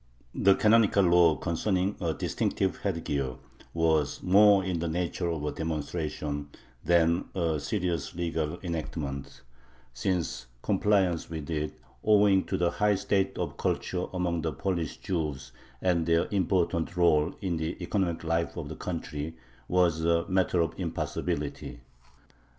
[0.33, 3.35] The canonical law concerning a distinctive headgear
[3.71, 6.49] was more in the nature of a demonstration
[6.83, 9.41] than a serious legal enactment,
[9.93, 15.51] since compliance with it, owing to the high state of culture among the Polish Jews
[15.83, 19.35] and their important rôle in the economic life of the country,
[19.67, 21.81] was a matter of impossibility.